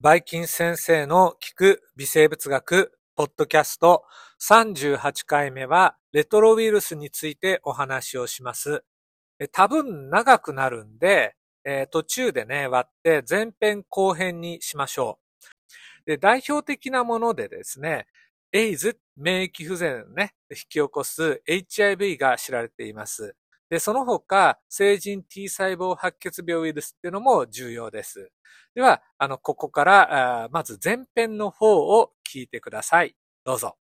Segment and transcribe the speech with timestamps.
[0.00, 4.04] バイキン先生の聞く微生物学ポッドキャスト
[4.40, 8.84] 38回目はレトロウイルスについてお話をします。
[9.50, 11.34] 多分長くなるんで、
[11.64, 15.18] えー、途中でね、割って前編後編にしましょ
[16.06, 16.06] う。
[16.06, 18.06] で代表的なものでですね、
[18.52, 23.34] エイズ、免疫不全ね、引き起こす HIV が知られています。
[23.70, 28.30] で、その他、成人 T 細胞白血病ウイルスっていうのも重要です。
[28.74, 33.14] では、あの、ここから、まず前編の方を聞いてください。
[33.44, 33.76] どうぞ。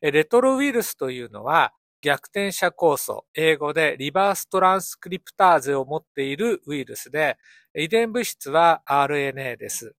[0.00, 1.72] レトロウイルスというのは、
[2.02, 7.36] 逆転者酵素、英語でリバーストランスクリプターゼを持っているウイルスで、
[7.74, 9.94] 遺伝物質は RNA です。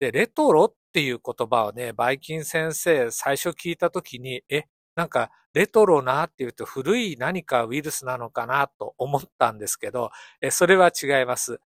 [0.00, 4.64] で、レトロっていう言葉をね、バイキン先生最初聞いたときに、え、
[4.94, 10.10] なんかレトロなっていうと古い何かウイルスなのかなと思ったんですけど、
[10.50, 11.60] それは違います。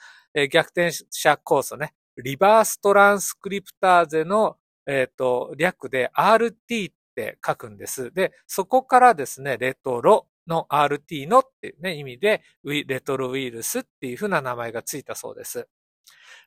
[0.51, 4.57] 逆転者酵素ね、リバーストランスクリプターゼの、
[4.87, 8.13] えっ、ー、と、略で RT って書くんです。
[8.13, 15.69] で、そこからですね、レトロの RT のっていうね、意味で、レトロウイルスっていうふうな名前がついたそうです。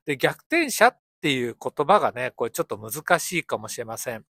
[0.06, 4.26] で、逆転者っていう言葉がね、これちょっと難しいかもしれません。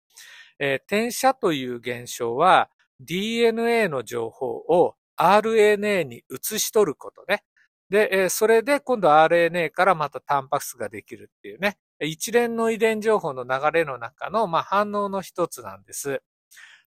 [0.64, 2.69] えー、転写という現象は
[3.02, 7.44] DNA の情報を RNA に移し取ることね。
[7.89, 11.78] で、えー、それで今度 RNA からまたタンパク質ができるっていうね。
[12.00, 16.22] 一連の遺伝情報の流れの中の、まあ、反応の一つなんです。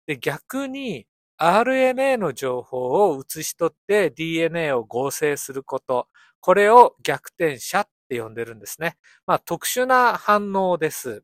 [0.06, 1.06] で、逆に
[1.38, 6.08] RNA の情報を移し取って DNA を合成すること。
[6.40, 8.96] これを逆転写って呼んでるんですね。
[9.26, 11.22] まあ、特殊な反応です。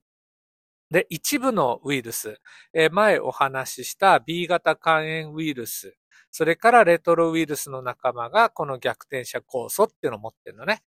[0.93, 2.39] で、一部のウイルス、
[2.75, 5.97] え前お話しした B 型肝炎ウイルス、
[6.31, 10.83] それからレトロウイルスの仲間がこの逆転者酵素っていうのを持ってるのね。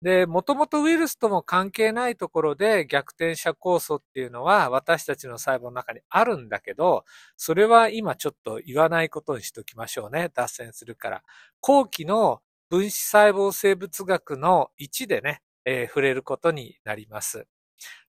[0.00, 7.04] で、もともとウイルスとも関係ないところで逆転者酵素っていうのは私たちの細胞の中にあるんだけど、
[7.36, 10.30] それは今ちょっと言わないことにしておきましょうね。
[10.32, 11.22] 脱線するから。
[11.60, 17.46] 後期の分子細胞生物学の1でね、えー、触れることになります。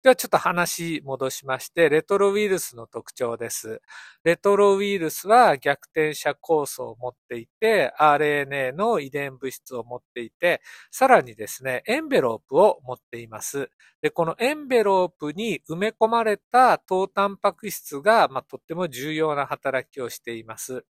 [0.01, 3.81] ではちょっと話戻しまして、レトロウイルスの特徴です。
[4.23, 13.69] レトロウイルスは逆転者酵素を持っていて、RNA の遺伝物質を持っていて、さらにですね、エンベロープを持っています。
[14.01, 20.85] で、このエンベロープに埋め込まれた糖タンパク質が、まあ、とっても重要な働きをしています。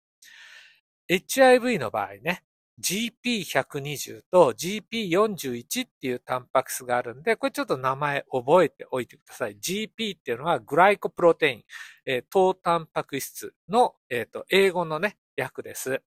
[1.10, 2.44] HIV の場合ね、
[2.82, 9.58] GP120 と GP41 っていうタンパク質があるんで、これちょっと名前覚えておいてください。
[9.58, 11.64] GP っていうのはグライコプロテイン、
[12.06, 16.02] えー、糖タンパク質の、え、ー、と、英語のね、略です。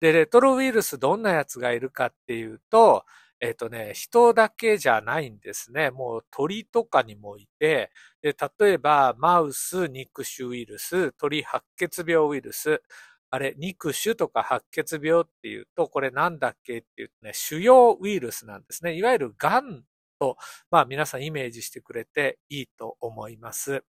[0.00, 3.04] で、レトロウイルスどんなやつがいるかっていうと、
[3.40, 5.90] えっ、ー、とね、人だけじゃないんですね。
[5.90, 7.90] もう鳥とかにもいて、
[8.22, 12.82] で例えば、マウス肉種ウイルス、鳥白血病ウイルス、
[13.30, 18.94] あれ、肉腫とか白血病っていうと、これなんだっけっていうね、腫瘍ウイルスなんですね。
[18.94, 19.84] いわゆる癌
[20.18, 20.36] と、
[20.70, 23.84] まあ皆さんイメージしてくれていいと思います。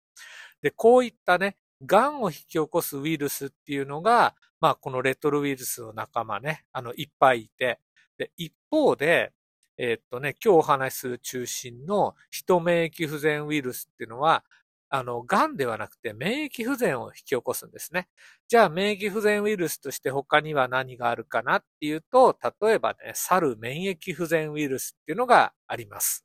[0.62, 7.80] で、こういったね、癌を引き起こすウイルスっていうのが、まあこのレトロウイルスの仲間ね、あの、いっぱいいて、
[8.18, 9.32] で、一方で、
[9.78, 14.42] えー、っとね、今日お話しする中心の人免疫不全ウイルスっていうのは、
[14.88, 18.08] あの、癌ではなくて免疫不全を引き起こすんですね。
[18.48, 26.24] じゃあ、免疫不全ウイルスとして他には何があるかなっていうと、例えばね、猿免疫不全ウイルスっていうのがあります。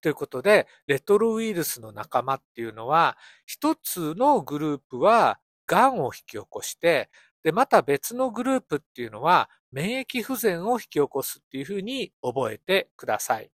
[0.00, 3.16] ということで、レトロウイルスの仲間っていうのは、
[3.46, 7.10] 一つのグループは癌を引き起こして、
[7.42, 13.50] で、また別のグループっていうのは免疫不全を引き起こすっていうふうに覚えてください。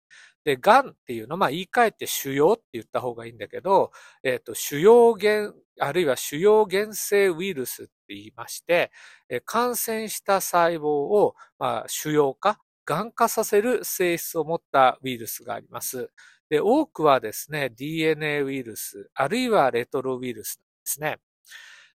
[0.47, 3.91] で、癌っていうのは、まあ言い換えて腫瘍って言った方がいいんだけど、
[4.23, 8.93] えっ、ー、と、腫瘍原、あるいは腫瘍原性ウイルスって言いまして、
[9.29, 16.11] え感染した細胞を、まあ、腫瘍化、癌化させる性質を持ったウイルスがあります。
[16.49, 21.19] で、多くはですね、DNA ウイルス、あるいはレトロウイルスですね。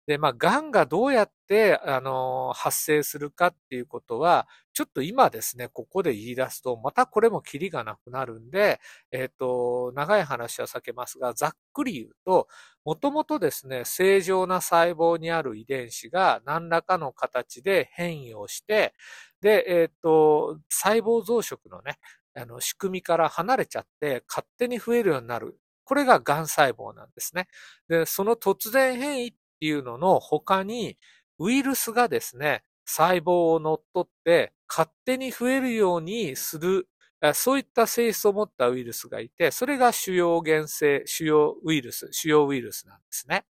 [0.09, 8.79] で、まあ、癌がどうやって、あの、発生するかっていうことは、ちょっと今ですね、ここで言い出すと、またこれもキリがなくなるんで、
[9.11, 12.47] えっ、ー、と、長い話は避けますが、ざっくり言うと、
[12.83, 18.95] もともとですね、正常な細胞にある遺伝子が何らかの形で変異をして、
[19.41, 22.00] で、えっ、ー、と、細胞増殖のね、
[22.35, 25.59] あの、仕組みから離れちゃって、勝手に増えるようになる。
[25.83, 27.47] これが癌細胞なんですね。
[27.88, 30.97] で、その突然変異っっていうのの他に、
[31.38, 36.88] ウイルスがですね、細胞を乗っ取って勝手に増えるようにする
[37.33, 43.44] そういった性質を持ったウイルスがいて、それが主要原性、主要ウイルス、主要ウイルスなんですね。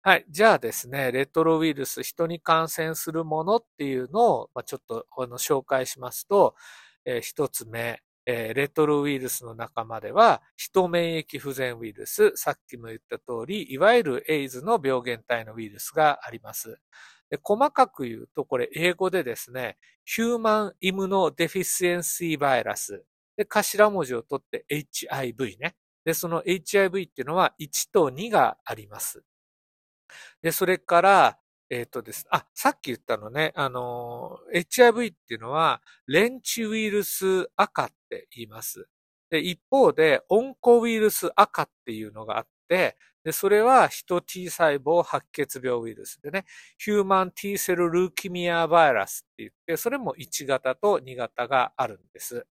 [0.00, 0.24] はい。
[0.30, 6.54] じゃあですね、レトロウイルス、人に感染するものっていうのを、まあ、ちょっとあの紹介しますと、
[7.04, 16.78] えー、一つ目、えー、レトロウイルスの仲間では、人免疫不全ウイルス、さっきも言った通り、いわゆるエイズの病原体のウイルスがあります。
[17.30, 19.78] で細かく言うと、これ英語でですね、
[20.16, 23.02] Human Immunodeficiency Virus。
[23.36, 25.76] で、頭文字を取って HIV ね。
[26.04, 29.22] で、その HIV っていうのは1と2があります。
[30.42, 31.38] で、それから、
[31.70, 32.26] えっ、ー、とです。
[32.30, 38.88] あ、さっき言ったのね、あの、HIV っていうのは、レンチウイルス赤って言います。
[39.30, 46.44] で、一方で、オンコウイルス赤っていうのがあって、で、それはヒト T 細胞白血病ウイルスでね、
[46.78, 52.46] ヒューマン T セルルーキミアバイラスって言って、それも1型と2型があるんです。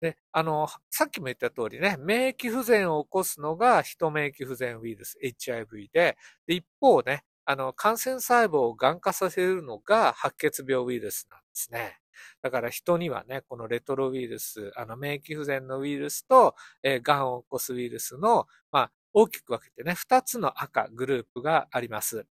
[0.00, 6.16] で、あの、さっきも言った通りね、免疫不全を起こすのがヒト免疫不全ウイルス HIV で、
[6.46, 11.98] で一方ね、あの、感染細胞を癌化させるのが白血病ウイルスなんですね。
[12.42, 22.26] だから人にはね、このレトロウイルス、あの免疫不全のウイルスと、えー、癌を起こすウイルスの、まあ、大きく分けてね、二つの赤グループがあります。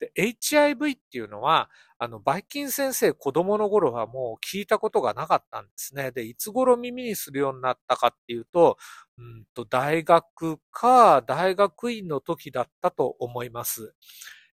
[0.00, 6.12] で、HIV っていうのは、あの、バイキン先生子供の頃はもう聞いたことがなかったんですね。
[6.12, 8.78] で、いつ頃耳にするようになったかっていうと、
[9.18, 13.94] うんと、大学か大学院の時だったと思います。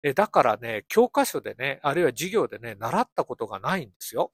[0.06, 4.32] え、だからね、教科書でね、あるいは授業でね、習ったことがないんですよ。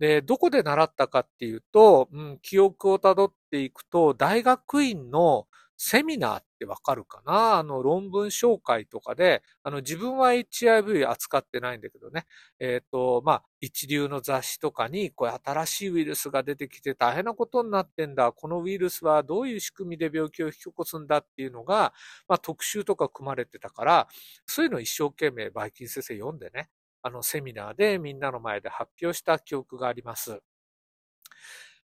[0.00, 5.46] で、どこで習ったかっていうと、うん、記憶をたどっていくと、大学院の
[5.86, 7.58] セミナーってわかるかな？
[7.58, 12.24] あの論文紹介とかで、あの自分は HIV 扱ってないんだけどね、
[12.58, 18.32] えっ、ー、と、まあ、一流の雑誌とかに、これ新しいウイルスが出てきて大変なことになってんだ。
[18.32, 21.92] このウイルスはどういう仕組みで病気を引き起こすんだっていうのが、
[22.28, 24.08] まあ、特集とか組まれてたから、
[24.46, 26.70] そういうの一生懸命バイキン先生読んでね、
[27.02, 30.40] あのセミナーでみんなの前で発表した記憶があります。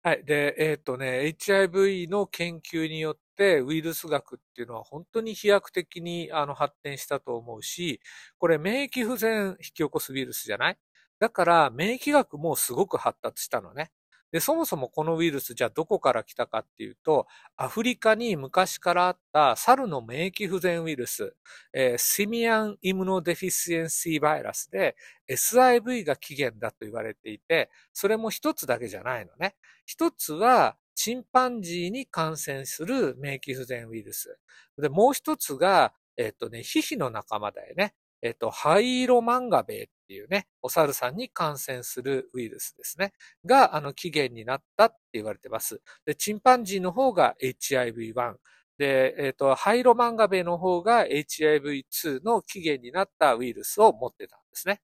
[0.03, 0.23] はい。
[0.23, 7.99] で、えっ、ー、とね、HIV の研究によってウイルス学っていうのは本当に飛躍的にあの発展したと思うし、
[8.37, 10.77] これ免疫不全引き起こすウイルスじゃない？
[11.19, 13.91] だから免疫学もすごく発達したのね。
[14.31, 17.27] で、そもそもこのウイルスじゃあどこから来たかっていうと、
[17.57, 21.35] アフリカに昔からあった猿の免疫不全ウイルス、
[21.73, 24.95] えー、シミアンイムノデフィシエンシーバイラスで
[25.29, 29.55] SIV が起源だと言われていて、それも一つだけじゃないのね。
[29.85, 34.37] 一つはチンパンジーに感染する免疫不全ウイルス。
[34.77, 37.93] で、もう一つが、えっ、とね、ヒヒの仲間だよね。
[38.21, 43.13] えっ、と、ハイロマンガベイっっていうね、お猿さんに感染するウイルスですね。
[43.45, 45.81] が、あの、起源になったって言われてます。
[46.03, 48.33] で、チンパンジーの方が HIV1。
[48.79, 54.81] で、えっ、と、ハイロマンガベの方が HIV2 の起源になったウイルスを持ってたんですね。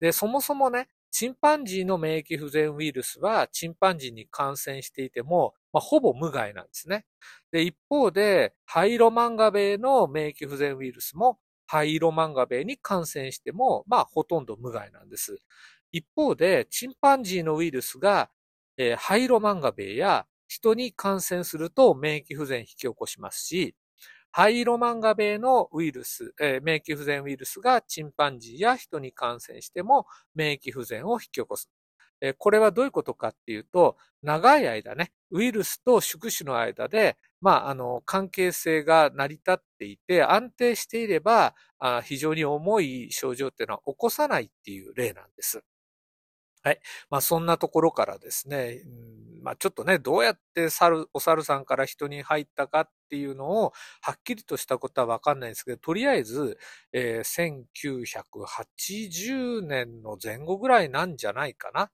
[0.00, 7.04] で、そもそもね、チンパンジーの免疫不全ウイルスはチンパンジーに感染していても、まあ、ほぼ無害なんですね。
[7.52, 15.38] で、一方で、ハイロマンガベの免疫不全ウイルスも灰色マンガベイに感染しても、まあ、ほとんど無害なんです。
[15.92, 18.30] 一方で、チンパンジーのウイルスが、
[18.76, 23.74] えー、灰色マンガベイや人に感染すると免疫不全引き起こしますし、
[24.30, 31.70] 灰色マンガベイのウイルス、えー、免疫不全ウイルスがチンパンジーや人に感染しても免疫不全を引き起こす。
[32.20, 45.62] え、これはどういうことかっていうと、長い間ね、ウイルスと宿主の間でまあ、あの、関係性が成り立っていて、安定していれば、あ非常に重い症状っていうのは起こさないっていう例なんです。
[46.66, 46.80] はい。
[47.10, 56.58] まあ、そんなところからですね、うん、まあ、ちょっとね、どうやって猿、お猿さんから人に入ったかっていうのを、はっきりとしたことはわかんないんですけど、とりあえず、
[56.92, 61.92] えー、1980年の前後ぐらいなんじゃないかな。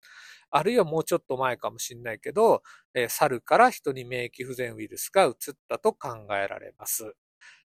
[0.50, 2.62] あるいはもうちょっと前かもしれないけど、
[2.94, 5.32] えー、猿から人に免疫不全ウイルスが移っ
[5.68, 7.12] たと考えられます。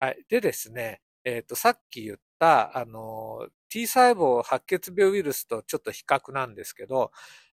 [0.01, 0.25] はい。
[0.27, 7.11] でですね、えっ、ー、と、さっき言った、あの、T 細胞白血病ウイルスとちょっと比較なんですけど、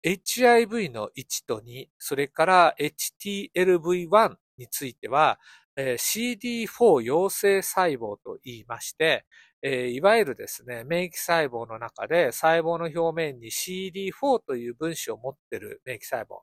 [0.03, 5.39] HIV の1と2、それから HTLV1 については、
[5.77, 9.25] CD4 陽性細胞と言いまして、
[9.63, 16.41] えー、いわゆるですね、免疫細胞の中で細胞の表面に CD4 という分子を持っている免疫細胞、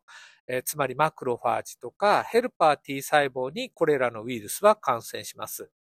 [0.47, 5.71] えー、つまりマクロファージとかヘルパー T 細胞にこれらのウイルスは感染します。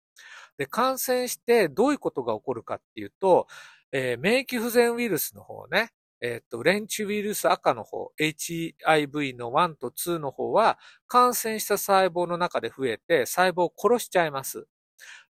[0.59, 3.47] で、感染してどういうことが起こるかっていうと、
[3.93, 5.91] えー、免疫不全ウイルスの方ね、
[6.23, 14.67] えっ、と、レンチウイルス赤の方、HIV の1と2の方は、感染した細胞の中で増えて、細胞を殺しちゃいます。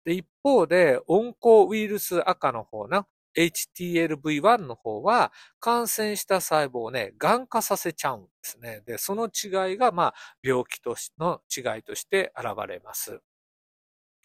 [0.05, 3.05] で、一方で、温厚ウイルス赤の方の
[3.37, 8.81] HTLV1 の方は、感染した細胞をね、癌化させちゃうんですね。
[8.85, 13.21] で、その違いが、まあ、病気としの違いとして現れます。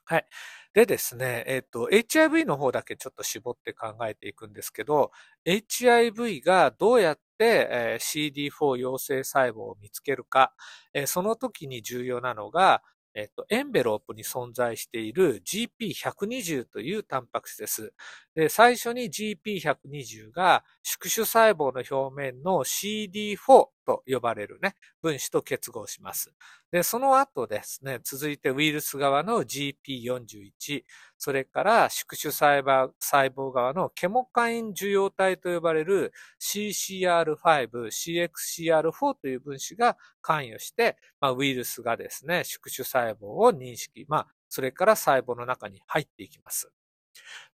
[0.05, 0.27] はい。
[0.75, 5.13] でですね、えっ、と、HIV の方だけちょっと絞って考えていくんですけど、
[5.45, 10.55] HIV がどうやって、えー、CD4 陽性細胞を見つけるか、
[10.95, 12.83] えー、その時に重要なのが、
[13.15, 17.93] えっと、エンベロープに存在している GP120 というタンパク質です。
[18.35, 23.37] で、最初に GP120 が宿主細胞の表面の CD4
[23.85, 26.33] と呼ばれるね、分子と結合します。
[26.71, 30.85] で、その後ですね、続いてウイルス側の GP41、
[31.19, 37.37] それから宿主細胞細胞側のケモカイン受容体と呼ばれる CCR5、
[37.69, 46.71] CXCR4 という分子が関与して、まあ、ウイルスがですね、宿主細胞を認識、まあ、それから細胞の中に入っていきます。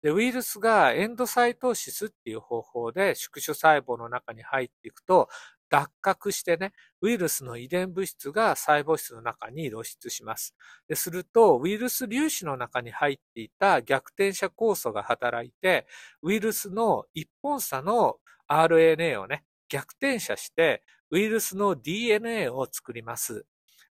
[0.01, 5.29] で、ウイルスがエンドサイトーシスっていう方法で宿主細胞の中に入っていくと、
[5.69, 6.71] 脱核してね、
[7.01, 10.55] ウイルスの遺伝物質が細胞質の中に露出します。
[10.93, 15.87] すると、ウイルス粒子の中に入っていた逆転者酵素が働いて、
[16.21, 18.17] ウイルスの一本差の
[18.49, 23.45] RNA をね、逆転写して、ウイルスの DNA を作ります。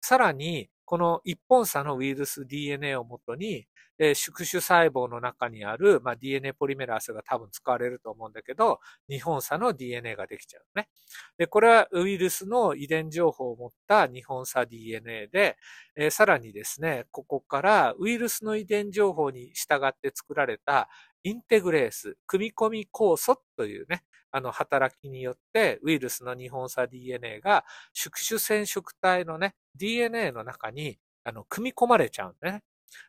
[0.01, 3.67] さらに、この一本差のウイルス DNA をもとに、
[4.00, 10.89] えー、宿主細胞の中にある、まあ、DNA ポリメラースが多分使われると思うんだけど、二本差の DNA ができちゃうね。
[11.38, 15.58] で、これはウイルスの遺伝情報を持った二本差 DNA で、
[15.96, 20.89] えー、さらにですね、ここからウイルスの遺伝情報に従って作られた
[21.22, 32.62] インテグレース、組み込み酵素というね、あの働きによってウイルスの二本差 DNA が宿主染色体のね、DNA の中にあの組み込まれちゃうね。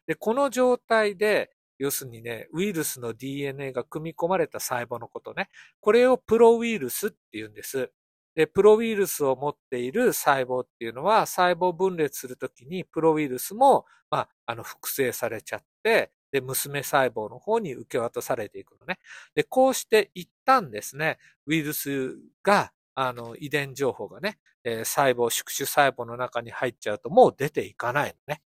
[0.07, 5.49] で、この状態で、要するにね、ウイルスの DNA が組み込まれた細胞のことね。
[5.81, 7.91] これをプロウイルスって言うんです。
[8.35, 18.99] で、プロウイルスを持っている細胞っていうのは、細胞分裂するときに、プロウイルスも、まあ、あの、複製されちゃって、で、娘細胞の方に受け渡されていくのね。
[19.35, 28.43] で、こうして一旦ですね、ウイルスが、あの、遺伝情報がね、えー、細胞、宿主細胞の中に入っちゃうともう出ていかないのね。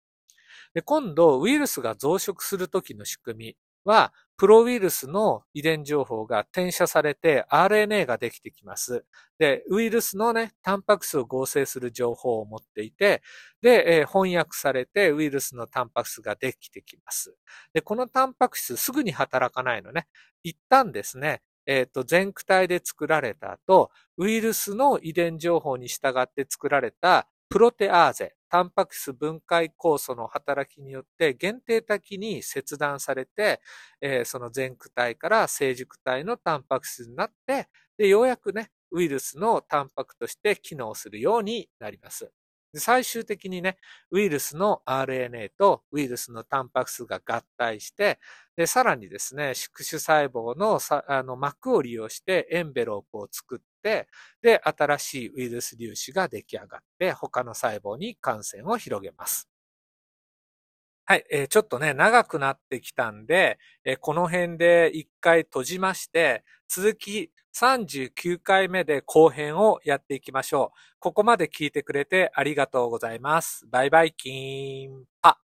[0.74, 9.04] で、今度、ウイルスが増殖するときの仕組みは、プロウイルスの遺伝情報が転写されて RNA ができてきます。
[9.38, 13.22] で、ウイルスのね、タンパク質を合成する情報を持っていて、
[13.62, 17.36] で、えー、翻訳されてウイルスのタンパク質ができてきます。
[17.72, 20.08] で、このタンパク質すぐに働かないのね。
[20.42, 33.60] 一旦ですね、えっ、ー、と、全躯体で作られた後、ウイルスの遺伝情報に従って作られたプロテアーゼ、タンパク質分解酵素の働きによって限定的に切断されて、
[34.00, 42.30] えー、その全躯体から成熟体のタンパク質になって、で、ようやくね、ウイルスのタンパクとして機能するようになります。
[42.74, 43.78] で最終的にね、
[44.10, 48.18] ウイルスの RNA とウイルスのタンパク質が合体して、
[48.56, 54.08] で、さらにですね、宿主細胞のさあの膜を利用してエンベロープを作って、
[54.42, 59.53] で、新しいウイルス粒子が出来上がって、他の細胞に感染を広げます。
[61.06, 70.78] はい、えー、ちょっとね、長くなってきたんで、えー、この辺で一回閉じまして、続き39回目で後編をやっていきましょう。
[70.98, 73.66] ここまで聞いてくれてありがとうございます。
[73.70, 75.43] バイバイキーンパ。